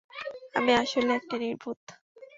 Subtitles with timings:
[0.55, 1.81] আমি আসলেই একটা নির্বোধ!